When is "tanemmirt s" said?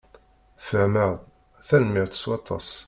1.67-2.23